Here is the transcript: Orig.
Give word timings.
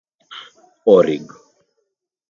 Orig. 0.95 1.25